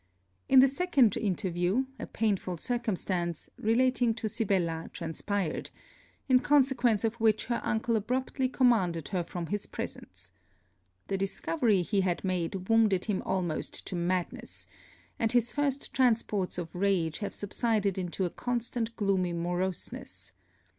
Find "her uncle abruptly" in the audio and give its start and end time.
7.45-8.49